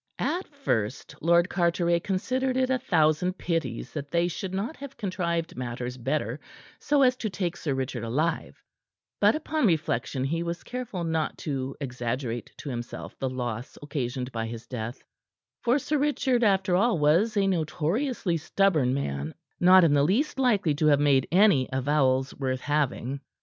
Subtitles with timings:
[0.17, 5.55] At first Lord Carteret considered it a thousand pities that they should not have contrived
[5.55, 6.39] matters better
[6.79, 8.59] so as to take Sir Richard alive;
[9.19, 14.47] but upon reflection he was careful not to exaggerate to himself the loss occasioned by
[14.47, 15.03] his death,
[15.61, 20.73] for Sir Richard, after all, was a notoriously stubborn man, not in the least likely
[20.73, 23.21] to have made any avowals worth having.